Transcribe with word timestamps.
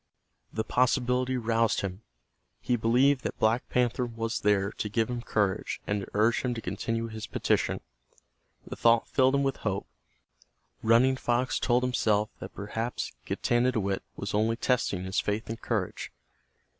The 0.51 0.63
possibility 0.63 1.37
roused 1.37 1.81
him. 1.81 2.01
He 2.59 2.75
believed 2.75 3.21
that 3.21 3.37
Black 3.37 3.69
Panther 3.69 4.03
was 4.07 4.39
there 4.39 4.71
to 4.71 4.89
give 4.89 5.11
him 5.11 5.21
courage 5.21 5.79
and 5.85 6.01
to 6.01 6.07
urge 6.15 6.41
him 6.41 6.55
to 6.55 6.59
continue 6.61 7.05
his 7.05 7.27
petition. 7.27 7.81
The 8.65 8.75
thought 8.75 9.07
filled 9.07 9.35
him 9.35 9.43
with 9.43 9.57
hope. 9.57 9.85
Running 10.81 11.17
Fox 11.17 11.59
told 11.59 11.83
himself 11.83 12.31
that 12.39 12.55
perhaps 12.55 13.11
Getanittowit 13.27 14.01
was 14.15 14.33
only 14.33 14.55
testing 14.55 15.03
his 15.03 15.19
faith 15.19 15.47
and 15.51 15.61
courage. 15.61 16.11